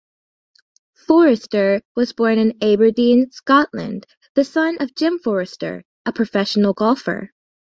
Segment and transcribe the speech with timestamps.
[1.05, 7.29] Forrester was born in Aberdeen, Scotland, the son of Jim Forrester a professional golfer.